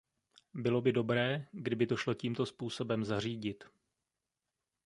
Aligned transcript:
Bylo 0.53 0.81
by 0.81 0.91
dobré, 0.91 1.47
kdyby 1.51 1.87
to 1.87 1.97
šlo 1.97 2.13
tímto 2.13 2.45
způsobem 2.45 3.03
zařídit. 3.05 3.63